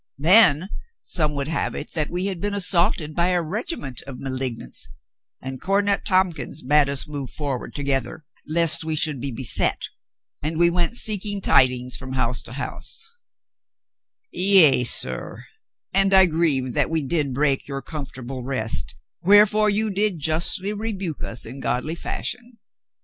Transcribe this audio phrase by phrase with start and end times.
[0.17, 0.71] Then
[1.03, 4.89] some would have it that we had been assaulted by a regiment of malignants,
[5.43, 9.89] and Cornet Tompkins bade us move forward together, lest we should be beset,
[10.41, 13.05] and we went seeking tidings from house to house;
[14.31, 15.45] yea, sir,
[15.93, 18.95] and I grieve that we did A PERSON OF IMPORTANCE 53 break your comfortable rest,
[19.21, 22.57] wherefore you did justly rebuke us in godly fashion.